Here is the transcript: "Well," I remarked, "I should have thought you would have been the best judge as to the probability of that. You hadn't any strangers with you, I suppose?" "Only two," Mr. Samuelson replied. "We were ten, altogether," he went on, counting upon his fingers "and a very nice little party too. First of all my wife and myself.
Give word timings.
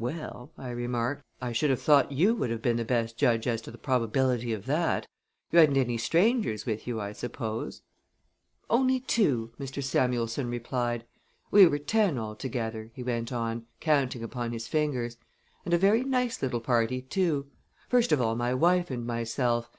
"Well," 0.00 0.50
I 0.58 0.70
remarked, 0.70 1.22
"I 1.40 1.52
should 1.52 1.70
have 1.70 1.80
thought 1.80 2.10
you 2.10 2.34
would 2.34 2.50
have 2.50 2.60
been 2.60 2.78
the 2.78 2.84
best 2.84 3.16
judge 3.16 3.46
as 3.46 3.60
to 3.62 3.70
the 3.70 3.78
probability 3.78 4.52
of 4.52 4.66
that. 4.66 5.06
You 5.52 5.60
hadn't 5.60 5.76
any 5.76 5.96
strangers 5.96 6.66
with 6.66 6.84
you, 6.88 7.00
I 7.00 7.12
suppose?" 7.12 7.82
"Only 8.68 8.98
two," 8.98 9.52
Mr. 9.56 9.80
Samuelson 9.80 10.50
replied. 10.50 11.04
"We 11.52 11.68
were 11.68 11.78
ten, 11.78 12.18
altogether," 12.18 12.90
he 12.92 13.04
went 13.04 13.30
on, 13.32 13.66
counting 13.78 14.24
upon 14.24 14.50
his 14.50 14.66
fingers 14.66 15.16
"and 15.64 15.72
a 15.72 15.78
very 15.78 16.02
nice 16.02 16.42
little 16.42 16.60
party 16.60 17.02
too. 17.02 17.46
First 17.88 18.10
of 18.10 18.20
all 18.20 18.34
my 18.34 18.54
wife 18.54 18.90
and 18.90 19.06
myself. 19.06 19.70